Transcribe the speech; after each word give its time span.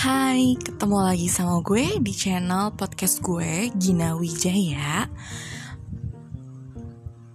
Hai, 0.00 0.56
ketemu 0.56 0.96
lagi 0.96 1.28
sama 1.28 1.60
gue 1.60 2.00
di 2.00 2.16
channel 2.16 2.72
podcast 2.72 3.20
gue, 3.20 3.68
Gina 3.76 4.16
Wijaya. 4.16 5.04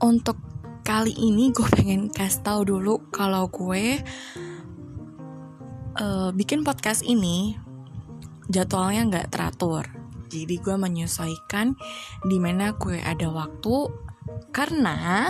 Untuk 0.02 0.42
kali 0.82 1.14
ini 1.14 1.54
gue 1.54 1.62
pengen 1.78 2.10
kasih 2.10 2.42
tahu 2.42 2.62
dulu 2.66 3.06
kalau 3.14 3.54
gue 3.54 4.02
uh, 5.94 6.34
bikin 6.34 6.66
podcast 6.66 7.06
ini 7.06 7.54
jadwalnya 8.50 9.14
nggak 9.14 9.30
teratur. 9.30 9.86
Jadi 10.34 10.58
gue 10.58 10.74
menyesuaikan 10.74 11.78
di 12.26 12.42
mana 12.42 12.74
gue 12.74 12.98
ada 12.98 13.30
waktu 13.30 13.94
karena 14.50 15.30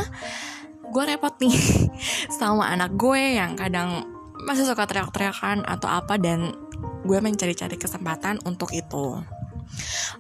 gue 0.88 1.04
repot 1.04 1.36
nih 1.44 1.60
sama 2.40 2.72
anak 2.72 2.96
gue 2.96 3.36
yang 3.36 3.60
kadang 3.60 4.08
masih 4.48 4.64
suka 4.64 4.88
teriak-teriakan 4.88 5.68
atau 5.68 5.92
apa 5.92 6.16
dan 6.16 6.65
gue 7.06 7.18
mencari-cari 7.22 7.78
kesempatan 7.78 8.42
untuk 8.44 8.74
itu. 8.74 9.22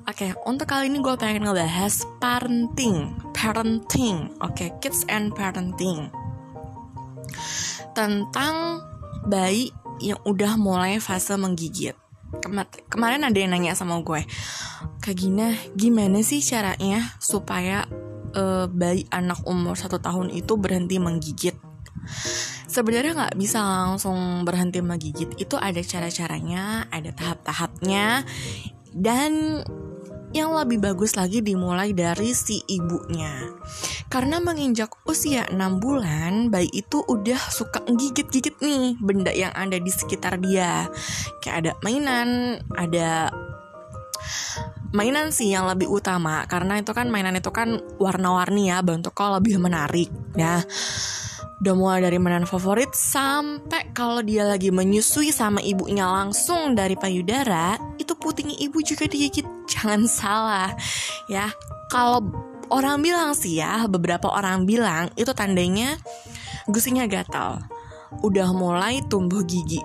Oke, 0.05 0.29
okay, 0.29 0.31
untuk 0.45 0.69
kali 0.69 0.89
ini 0.89 1.01
gue 1.01 1.15
pengen 1.17 1.45
ngebahas 1.45 2.05
parenting, 2.17 3.13
parenting, 3.33 4.33
oke, 4.41 4.53
okay, 4.53 4.69
kids 4.81 5.05
and 5.09 5.33
parenting, 5.33 6.09
tentang 7.93 8.81
bayi 9.25 9.69
yang 10.01 10.19
udah 10.25 10.57
mulai 10.57 11.01
fase 11.01 11.33
menggigit. 11.37 11.97
Kemar 12.41 12.67
kemarin 12.91 13.23
ada 13.23 13.37
yang 13.37 13.53
nanya 13.53 13.77
sama 13.77 14.01
gue, 14.01 14.27
Kak 14.99 15.15
Gina, 15.15 15.55
gimana 15.77 16.19
sih 16.25 16.43
caranya 16.43 17.15
supaya 17.21 17.87
uh, 18.35 18.67
bayi 18.67 19.07
anak 19.13 19.45
umur 19.47 19.79
satu 19.79 20.01
tahun 20.01 20.33
itu 20.33 20.57
berhenti 20.59 20.99
menggigit? 20.99 21.55
Sebenarnya 22.67 23.13
nggak 23.15 23.37
bisa 23.37 23.61
langsung 23.61 24.43
berhenti 24.43 24.81
menggigit. 24.81 25.37
Itu 25.37 25.55
ada 25.57 25.79
cara-caranya 25.81 26.89
ada 26.89 27.11
tahap-tahapnya. 27.13 28.25
Dan 28.95 29.63
yang 30.35 30.51
lebih 30.51 30.83
bagus 30.83 31.15
lagi 31.15 31.39
dimulai 31.39 31.95
dari 31.95 32.35
si 32.35 32.59
ibunya. 32.67 33.55
Karena 34.11 34.43
menginjak 34.43 34.91
usia 35.07 35.47
6 35.47 35.55
bulan 35.79 36.51
bayi 36.51 36.67
itu 36.75 36.99
udah 36.99 37.39
suka 37.39 37.79
gigit-gigit 37.87 38.59
nih 38.59 38.99
benda 38.99 39.31
yang 39.31 39.55
ada 39.55 39.79
di 39.79 39.87
sekitar 39.87 40.35
dia. 40.43 40.91
Kayak 41.39 41.55
ada 41.55 41.71
mainan 41.87 42.59
ada 42.75 43.31
mainan 44.91 45.31
sih 45.31 45.55
yang 45.55 45.71
lebih 45.71 45.87
utama. 45.87 46.43
Karena 46.51 46.83
itu 46.83 46.91
kan 46.91 47.07
mainan 47.07 47.39
itu 47.39 47.51
kan 47.55 47.79
warna-warni 47.95 48.75
ya 48.75 48.83
bentuknya 48.83 49.39
lebih 49.39 49.55
menarik. 49.63 50.11
Ya 50.35 50.67
Udah 51.63 51.73
mulai 51.73 52.03
dari 52.03 52.19
mainan 52.19 52.43
favorit 52.43 52.91
sampai 52.91 53.95
kalau 53.95 54.19
dia 54.19 54.43
lagi 54.43 54.75
menyusui 54.75 55.31
sama 55.31 55.63
ibunya 55.63 56.03
langsung 56.03 56.75
dari 56.75 56.99
payudara, 56.99 57.79
itu 57.95 58.11
putingnya 58.11 58.59
ibu 58.59 58.83
juga 58.83 59.07
digigit. 59.07 59.47
Jangan 59.71 60.03
salah 60.07 60.71
ya. 61.31 61.47
Kalau 61.87 62.27
orang 62.73 62.99
bilang 62.99 63.31
sih 63.37 63.61
ya, 63.61 63.87
beberapa 63.87 64.27
orang 64.27 64.67
bilang 64.67 65.07
itu 65.15 65.31
tandanya 65.31 65.95
gusinya 66.67 67.07
gatal. 67.07 67.63
Udah 68.19 68.51
mulai 68.51 68.99
tumbuh 69.07 69.43
gigi. 69.47 69.79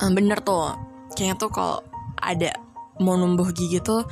Bener 0.00 0.40
tuh, 0.40 0.72
kayaknya 1.12 1.36
tuh 1.36 1.50
kalau 1.52 1.84
ada 2.16 2.56
mau 3.00 3.16
numbuh 3.16 3.48
gigi 3.50 3.80
tuh 3.80 4.04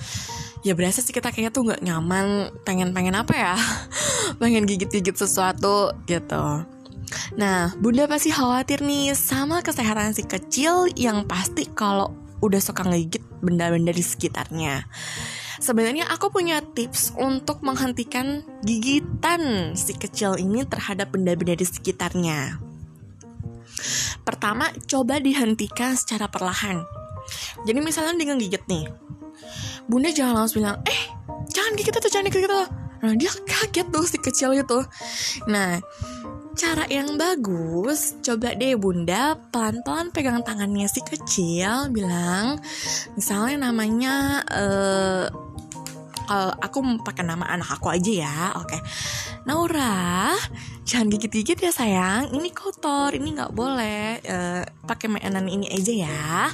ya 0.67 0.75
berasa 0.75 1.05
sih 1.05 1.14
kita 1.14 1.31
kayaknya 1.31 1.53
tuh 1.55 1.62
nggak 1.69 1.84
nyaman 1.84 2.50
pengen 2.67 2.91
pengen 2.91 3.14
apa 3.14 3.34
ya 3.36 3.55
pengen 4.41 4.67
gigit-gigit 4.67 5.14
sesuatu 5.14 5.95
gitu 6.08 6.64
nah 7.39 7.72
bunda 7.78 8.11
pasti 8.11 8.34
khawatir 8.34 8.83
nih 8.83 9.14
sama 9.14 9.62
kesehatan 9.62 10.12
si 10.17 10.27
kecil 10.27 10.91
yang 10.98 11.25
pasti 11.28 11.69
kalau 11.70 12.12
udah 12.42 12.58
suka 12.58 12.84
ngegigit 12.84 13.22
benda-benda 13.45 13.95
di 13.95 14.03
sekitarnya 14.03 14.89
Sebenarnya 15.58 16.07
aku 16.07 16.30
punya 16.30 16.62
tips 16.62 17.18
untuk 17.18 17.67
menghentikan 17.67 18.46
gigitan 18.62 19.74
si 19.74 19.91
kecil 19.98 20.39
ini 20.39 20.62
terhadap 20.62 21.11
benda-benda 21.11 21.58
di 21.58 21.67
sekitarnya. 21.67 22.62
Pertama, 24.23 24.70
coba 24.86 25.18
dihentikan 25.18 25.98
secara 25.98 26.30
perlahan. 26.30 26.98
Jadi 27.67 27.79
misalnya 27.83 28.14
dia 28.19 28.27
ngegigit 28.35 28.64
nih, 28.69 28.85
bunda 29.89 30.13
jangan 30.13 30.45
langsung 30.45 30.63
bilang 30.63 30.79
eh 30.86 31.02
jangan 31.48 31.73
gitu 31.79 31.98
tuh 31.98 32.11
jangan 32.13 32.29
kayak 32.30 32.46
gitu 32.46 32.63
nah 32.98 33.14
dia 33.14 33.30
kaget 33.30 33.86
tuh 33.95 34.05
si 34.11 34.19
kecil 34.19 34.51
itu. 34.58 34.79
Nah 35.46 35.79
cara 36.58 36.91
yang 36.91 37.14
bagus 37.14 38.18
coba 38.18 38.58
deh 38.58 38.74
bunda 38.74 39.39
pelan-pelan 39.55 40.11
pegang 40.11 40.42
tangannya 40.42 40.91
si 40.91 40.98
kecil 41.07 41.86
bilang 41.95 42.58
misalnya 43.14 43.70
namanya 43.70 44.42
uh, 44.51 45.30
uh, 46.28 46.52
aku 46.61 47.02
pakai 47.02 47.24
nama 47.24 47.48
anak 47.48 47.80
aku 47.80 47.90
aja 47.90 48.12
ya 48.12 48.36
oke. 48.55 48.68
Okay. 48.68 48.80
Naura 49.48 50.36
jangan 50.84 51.08
gigit-gigit 51.08 51.58
ya 51.58 51.72
sayang. 51.72 52.33
Ini 52.33 52.48
kotor 52.52 53.16
ini 53.16 53.34
nggak 53.34 53.52
boleh. 53.52 54.20
Uh, 54.24 54.62
pakai 54.84 55.08
mainan 55.08 55.48
ini 55.48 55.67
aja 55.72 55.92
ya. 55.92 56.52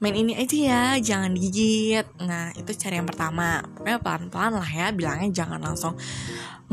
Main 0.00 0.16
ini 0.16 0.32
aja 0.34 0.56
ya 0.56 0.82
jangan 1.00 1.36
digigit. 1.36 2.08
Nah 2.24 2.50
itu 2.56 2.72
cara 2.74 2.98
yang 2.98 3.08
pertama. 3.08 3.62
Pokoknya 3.76 4.00
pelan-pelan 4.00 4.52
lah 4.58 4.70
ya 4.70 4.86
bilangnya 4.90 5.28
jangan 5.30 5.60
langsung 5.60 5.94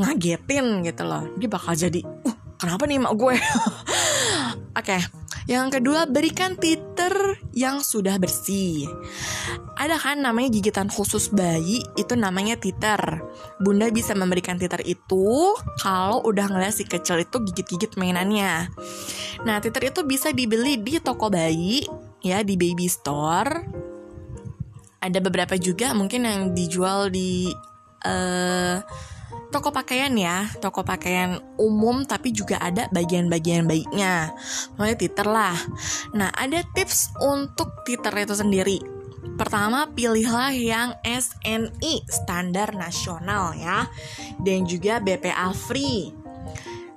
ngagetin 0.00 0.82
gitu 0.82 1.04
loh. 1.04 1.28
Dia 1.36 1.48
bakal 1.52 1.76
jadi 1.76 2.00
uh 2.02 2.36
kenapa 2.56 2.88
nih 2.88 2.98
mak 3.00 3.14
gue? 3.14 3.36
Oke 4.72 4.96
okay. 4.96 5.00
Yang 5.50 5.80
kedua, 5.80 6.06
berikan 6.06 6.54
titer 6.54 7.38
yang 7.56 7.82
sudah 7.82 8.16
bersih. 8.18 8.86
Ada 9.76 9.98
kan 9.98 10.22
namanya 10.22 10.52
gigitan 10.54 10.86
khusus 10.86 11.32
bayi, 11.34 11.82
itu 11.98 12.14
namanya 12.14 12.54
titer. 12.58 13.00
Bunda 13.58 13.90
bisa 13.90 14.14
memberikan 14.14 14.56
titer 14.56 14.80
itu 14.86 15.56
kalau 15.82 16.22
udah 16.22 16.46
ngeliat 16.46 16.74
si 16.74 16.86
kecil 16.86 17.22
itu 17.22 17.42
gigit-gigit 17.42 17.98
mainannya. 17.98 18.70
Nah, 19.42 19.58
titer 19.58 19.90
itu 19.90 20.06
bisa 20.06 20.30
dibeli 20.30 20.78
di 20.78 21.02
toko 21.02 21.26
bayi 21.32 21.82
ya 22.22 22.46
di 22.46 22.54
baby 22.54 22.86
store 22.86 23.82
ada 25.02 25.18
beberapa 25.18 25.58
juga 25.58 25.90
mungkin 25.92 26.22
yang 26.22 26.40
dijual 26.54 27.10
di 27.10 27.50
uh, 28.06 28.78
toko 29.52 29.68
pakaian 29.70 30.10
ya. 30.16 30.48
Toko 30.58 30.80
pakaian 30.82 31.38
umum 31.60 32.08
tapi 32.08 32.32
juga 32.32 32.56
ada 32.58 32.88
bagian-bagian 32.88 33.68
baiknya 33.68 34.32
mulai 34.80 34.96
titer 34.96 35.28
lah. 35.28 35.54
Nah 36.16 36.32
ada 36.32 36.64
tips 36.72 37.12
untuk 37.20 37.84
titer 37.84 38.16
itu 38.16 38.32
sendiri. 38.32 38.80
Pertama, 39.32 39.88
pilihlah 39.88 40.52
yang 40.52 40.92
SNI 41.06 42.04
standar 42.10 42.74
nasional 42.76 43.56
ya. 43.56 43.88
Dan 44.36 44.68
juga 44.68 45.00
BPA 45.00 45.54
free. 45.56 46.12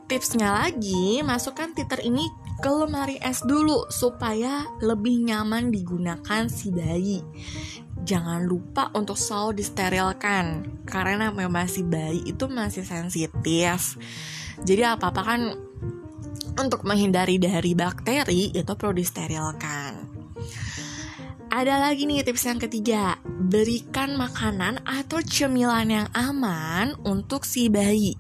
Tipsnya 0.06 0.54
lagi, 0.54 1.24
masukkan 1.26 1.72
titer 1.74 2.04
ini 2.04 2.28
ke 2.60 2.72
lemari 2.72 3.20
es 3.20 3.44
dulu 3.44 3.88
supaya 3.92 4.64
lebih 4.80 5.28
nyaman 5.28 5.74
digunakan 5.74 6.48
si 6.48 6.72
bayi. 6.72 7.20
Jangan 8.06 8.46
lupa 8.46 8.94
untuk 8.94 9.18
selalu 9.18 9.66
disterilkan 9.66 10.78
karena 10.86 11.34
memang 11.34 11.66
si 11.66 11.82
bayi 11.82 12.22
itu 12.22 12.46
masih 12.46 12.86
sensitif. 12.86 13.98
Jadi 14.62 14.82
apa-apa 14.86 15.22
kan 15.26 15.42
untuk 16.62 16.86
menghindari 16.86 17.42
dari 17.42 17.74
bakteri 17.74 18.54
itu 18.54 18.72
perlu 18.78 18.94
disterilkan. 18.94 20.16
Ada 21.56 21.80
lagi 21.80 22.04
nih 22.04 22.20
tips 22.20 22.52
yang 22.52 22.60
ketiga, 22.60 23.16
berikan 23.26 24.20
makanan 24.20 24.84
atau 24.84 25.24
cemilan 25.24 25.88
yang 25.88 26.08
aman 26.12 27.00
untuk 27.08 27.48
si 27.48 27.72
bayi. 27.72 28.20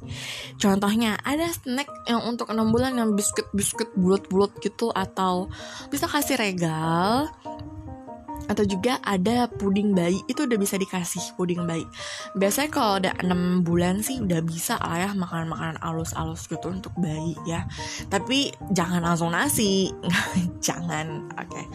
Contohnya 0.55 1.19
ada 1.19 1.51
snack 1.51 2.07
yang 2.07 2.23
untuk 2.23 2.47
6 2.47 2.57
bulan 2.71 2.95
yang 2.95 3.11
biskuit-biskuit 3.11 3.91
bulat-bulat 3.99 4.55
gitu 4.63 4.87
atau 4.95 5.51
bisa 5.91 6.07
kasih 6.07 6.39
regal 6.39 7.27
atau 8.47 8.63
juga 8.65 9.01
ada 9.05 9.49
puding 9.49 9.93
bayi 9.93 10.21
itu 10.29 10.45
udah 10.45 10.57
bisa 10.59 10.75
dikasih 10.75 11.35
puding 11.35 11.63
bayi. 11.65 11.85
Biasanya 12.37 12.69
kalau 12.69 12.93
udah 13.01 13.13
6 13.21 13.67
bulan 13.67 14.01
sih 14.01 14.21
udah 14.21 14.41
bisa 14.45 14.77
lah 14.79 15.07
ya 15.07 15.09
makanan-makanan 15.13 15.81
alus-alus 15.81 16.47
gitu 16.49 16.71
untuk 16.71 16.93
bayi 16.97 17.33
ya. 17.47 17.65
Tapi 18.09 18.53
jangan 18.71 19.03
langsung 19.03 19.33
nasi. 19.33 19.91
Jangan 20.65 21.29
oke. 21.37 21.49
Okay 21.49 21.65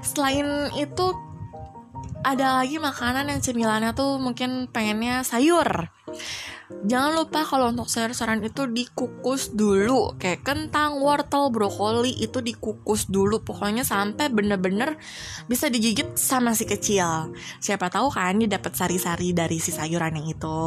selain 0.00 0.72
itu 0.76 1.12
ada 2.20 2.60
lagi 2.60 2.76
makanan 2.76 3.32
yang 3.32 3.40
cemilannya 3.40 3.96
tuh 3.96 4.20
mungkin 4.20 4.68
pengennya 4.68 5.24
sayur 5.24 5.88
Jangan 6.70 7.12
lupa 7.12 7.44
kalau 7.44 7.68
untuk 7.74 7.90
sayur-sayuran 7.92 8.40
itu 8.46 8.64
dikukus 8.70 9.52
dulu. 9.52 10.16
Kayak 10.16 10.46
kentang, 10.46 11.02
wortel, 11.02 11.52
brokoli 11.52 12.16
itu 12.16 12.40
dikukus 12.40 13.10
dulu. 13.10 13.44
Pokoknya 13.44 13.84
sampai 13.84 14.32
bener-bener 14.32 14.96
bisa 15.44 15.68
digigit 15.68 16.16
sama 16.16 16.56
si 16.56 16.64
kecil. 16.64 17.36
Siapa 17.60 17.92
tahu 17.92 18.08
kan 18.08 18.40
dia 18.40 18.56
dapat 18.56 18.72
sari-sari 18.72 19.36
dari 19.36 19.60
si 19.60 19.74
sayuran 19.74 20.16
yang 20.22 20.28
itu. 20.32 20.62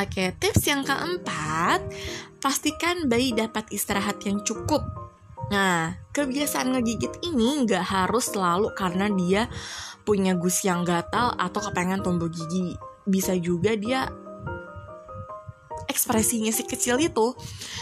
Oke, 0.00 0.32
tips 0.36 0.64
yang 0.64 0.80
keempat 0.80 1.80
Pastikan 2.40 3.04
bayi 3.04 3.36
dapat 3.36 3.68
istirahat 3.68 4.24
yang 4.24 4.40
cukup. 4.40 4.80
Nah, 5.52 5.92
kebiasaan 6.16 6.72
ngegigit 6.72 7.20
ini 7.20 7.68
nggak 7.68 7.84
harus 7.84 8.32
selalu 8.32 8.72
karena 8.72 9.12
dia 9.12 9.44
punya 10.08 10.32
gus 10.32 10.64
yang 10.64 10.88
gatal 10.88 11.36
atau 11.36 11.60
kepengen 11.60 12.00
tumbuh 12.00 12.32
gigi. 12.32 12.80
Bisa 13.06 13.36
juga 13.36 13.76
dia 13.76 14.10
ekspresinya 15.90 16.54
si 16.54 16.62
kecil 16.62 17.02
itu 17.02 17.34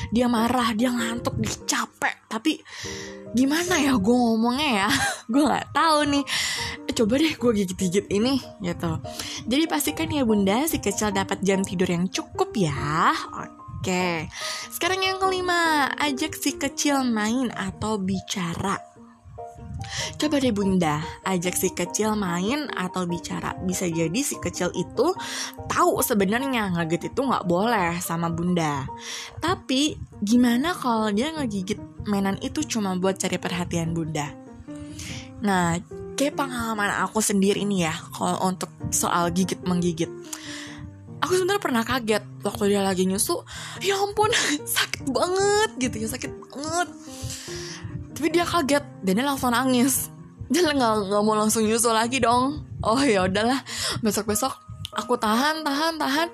dia 0.08 0.30
marah 0.30 0.72
dia 0.72 0.88
ngantuk 0.88 1.36
dia 1.36 1.54
capek. 1.68 2.16
Tapi 2.28 2.60
gimana 3.32 3.80
ya 3.80 3.96
gue 3.96 4.16
ngomongnya 4.16 4.70
ya? 4.84 4.90
Gue 5.32 5.44
nggak 5.44 5.76
tahu 5.76 5.98
nih. 6.08 6.24
Eh, 6.88 6.94
coba 6.96 7.20
deh 7.20 7.34
gue 7.36 7.50
gigit-gigit 7.52 8.06
ini 8.08 8.40
gitu. 8.64 9.00
Jadi 9.44 9.64
pastikan 9.68 10.08
ya 10.08 10.24
bunda 10.24 10.64
si 10.64 10.80
kecil 10.80 11.12
dapat 11.12 11.44
jam 11.44 11.60
tidur 11.60 11.88
yang 11.88 12.08
cukup 12.08 12.48
ya. 12.56 13.12
Oke, 13.78 14.26
sekarang 14.74 15.06
yang 15.06 15.22
kelima, 15.22 15.86
ajak 16.02 16.34
si 16.34 16.58
kecil 16.58 17.06
main 17.06 17.54
atau 17.54 17.94
bicara. 17.94 18.97
Coba 20.18 20.40
deh 20.42 20.52
bunda, 20.52 21.00
ajak 21.24 21.54
si 21.54 21.72
kecil 21.72 22.14
main 22.18 22.68
atau 22.74 23.04
bicara. 23.04 23.56
Bisa 23.64 23.88
jadi 23.88 24.20
si 24.20 24.36
kecil 24.38 24.72
itu 24.76 25.14
tahu 25.70 26.00
sebenarnya 26.04 26.74
ngegigit 26.74 27.14
itu 27.14 27.20
nggak 27.22 27.46
boleh 27.46 27.96
sama 28.02 28.28
bunda. 28.28 28.86
Tapi 29.38 29.96
gimana 30.20 30.74
kalau 30.74 31.08
dia 31.12 31.32
ngegigit 31.34 31.78
mainan 32.08 32.36
itu 32.40 32.64
cuma 32.66 32.96
buat 32.96 33.16
cari 33.16 33.38
perhatian 33.38 33.92
bunda? 33.94 34.32
Nah, 35.38 35.78
kayak 36.18 36.34
pengalaman 36.34 36.90
aku 37.06 37.22
sendiri 37.22 37.62
ini 37.62 37.86
ya, 37.86 37.94
kalau 38.10 38.42
untuk 38.42 38.72
soal 38.90 39.30
gigit 39.30 39.62
menggigit 39.62 40.10
aku 41.28 41.36
sebenarnya 41.36 41.60
pernah 41.60 41.84
kaget 41.84 42.24
waktu 42.40 42.72
dia 42.72 42.80
lagi 42.80 43.04
nyusu 43.04 43.44
ya 43.84 44.00
ampun 44.00 44.32
sakit 44.80 45.12
banget 45.12 45.70
gitu 45.76 45.96
ya 46.00 46.08
sakit 46.08 46.32
banget 46.32 46.88
tapi 48.16 48.26
dia 48.32 48.48
kaget 48.48 48.84
dan 49.04 49.12
dia 49.12 49.26
langsung 49.28 49.52
nangis 49.52 50.08
dia 50.48 50.64
nggak 50.64 51.12
nggak 51.12 51.20
mau 51.20 51.36
langsung 51.36 51.68
nyusu 51.68 51.92
lagi 51.92 52.16
dong 52.16 52.64
oh 52.80 53.04
ya 53.04 53.28
udahlah 53.28 53.60
besok 54.00 54.32
besok 54.32 54.56
aku 54.96 55.20
tahan 55.20 55.60
tahan 55.60 56.00
tahan 56.00 56.32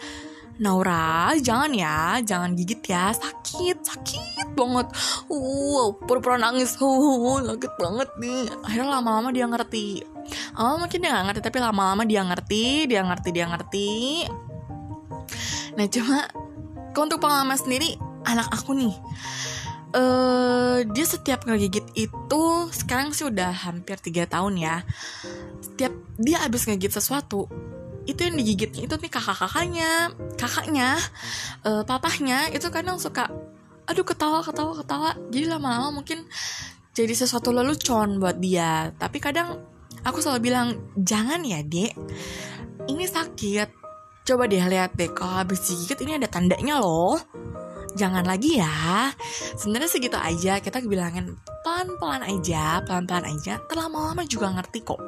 Naura, 0.55 1.35
jangan 1.43 1.75
ya, 1.75 2.23
jangan 2.23 2.55
gigit 2.55 2.79
ya, 2.87 3.11
sakit, 3.11 3.75
sakit 3.83 4.55
banget. 4.55 4.87
Uh, 5.27 5.91
pura-pura 6.07 6.39
nangis, 6.39 6.79
uh, 6.79 7.43
sakit 7.43 7.75
banget 7.75 8.07
nih. 8.23 8.47
Akhirnya 8.63 9.03
lama-lama 9.03 9.35
dia 9.35 9.51
ngerti. 9.51 10.07
Oh, 10.55 10.79
mungkin 10.79 11.03
dia 11.03 11.11
nggak 11.11 11.27
ngerti, 11.27 11.41
tapi 11.43 11.59
lama-lama 11.59 12.07
dia 12.07 12.23
ngerti, 12.23 12.87
dia 12.87 13.03
ngerti, 13.03 13.29
dia 13.35 13.51
ngerti. 13.51 13.91
Nah 15.75 15.87
cuma 15.91 16.31
untuk 16.95 17.19
pengalaman 17.19 17.59
sendiri 17.59 17.99
anak 18.25 18.49
aku 18.55 18.73
nih 18.73 18.95
uh, 19.95 20.79
dia 20.91 21.07
setiap 21.07 21.47
ngegigit 21.47 21.87
itu 21.95 22.45
sekarang 22.75 23.15
sih 23.15 23.31
udah 23.31 23.55
hampir 23.55 23.97
tiga 24.03 24.27
tahun 24.27 24.59
ya. 24.59 24.77
Setiap 25.63 25.93
dia 26.19 26.43
abis 26.43 26.67
ngegigit 26.67 26.93
sesuatu 26.93 27.47
itu 28.05 28.21
yang 28.21 28.37
digigitnya 28.37 28.85
itu 28.85 28.95
nih 29.01 29.09
kakak-kakaknya 29.09 30.13
kakaknya 30.37 31.01
uh, 31.65 31.89
papahnya 31.89 32.53
itu 32.53 32.69
kadang 32.69 33.01
suka 33.01 33.33
aduh 33.89 34.05
ketawa 34.05 34.45
ketawa 34.45 34.77
ketawa. 34.77 35.11
Jadi 35.33 35.47
lama-lama 35.49 36.03
mungkin 36.03 36.27
jadi 36.95 37.15
sesuatu 37.17 37.51
lelucon 37.51 38.21
buat 38.21 38.37
dia. 38.39 38.93
Tapi 39.01 39.19
kadang 39.23 39.57
aku 40.05 40.21
selalu 40.21 40.41
bilang 40.53 40.69
jangan 41.01 41.41
ya 41.43 41.65
dek. 41.65 41.97
Ini 42.85 43.05
sakit 43.09 43.84
Coba 44.25 44.49
deh 44.49 44.61
lihat 44.61 44.97
deh 44.97 45.13
kalau 45.13 45.45
habis 45.45 45.69
digigit 45.69 46.01
ini 46.01 46.17
ada 46.17 46.29
tandanya 46.29 46.81
loh. 46.81 47.21
Jangan 47.95 48.25
lagi 48.27 48.57
ya. 48.59 49.13
Sebenarnya 49.61 49.91
segitu 49.93 50.17
aja 50.17 50.59
kita 50.59 50.81
bilangin 50.83 51.37
pelan-pelan 51.63 52.25
aja, 52.25 52.81
pelan-pelan 52.89 53.29
aja. 53.29 53.61
Telah 53.69 53.87
lama 53.93 54.25
juga 54.25 54.51
ngerti 54.51 54.81
kok. 54.81 55.01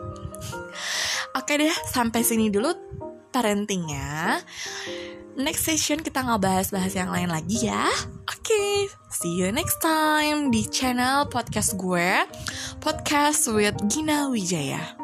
Oke 1.33 1.53
deh, 1.57 1.73
sampai 1.89 2.25
sini 2.25 2.49
dulu 2.53 2.73
parentingnya. 3.33 4.41
Next 5.37 5.69
session 5.69 6.01
kita 6.01 6.25
nggak 6.25 6.41
bahas-bahas 6.41 6.97
yang 6.97 7.13
lain 7.13 7.29
lagi 7.29 7.69
ya. 7.69 7.93
Oke, 8.25 8.89
see 9.13 9.37
you 9.37 9.53
next 9.53 9.77
time 9.85 10.49
di 10.49 10.65
channel 10.65 11.29
podcast 11.29 11.77
gue, 11.77 12.25
podcast 12.81 13.45
with 13.53 13.77
Gina 13.93 14.33
Wijaya. 14.33 14.96